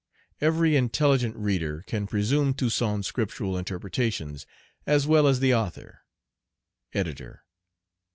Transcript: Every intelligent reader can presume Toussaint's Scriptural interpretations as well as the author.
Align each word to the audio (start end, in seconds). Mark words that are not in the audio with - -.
Every 0.41 0.75
intelligent 0.75 1.35
reader 1.35 1.83
can 1.85 2.07
presume 2.07 2.55
Toussaint's 2.55 3.05
Scriptural 3.07 3.55
interpretations 3.55 4.47
as 4.87 5.05
well 5.05 5.27
as 5.27 5.41
the 5.41 5.53
author. 5.53 6.01